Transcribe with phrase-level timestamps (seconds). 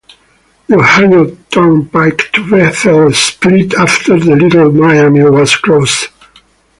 [0.67, 6.09] The Ohio Turnpike to Bethel split after the Little Miami was crossed.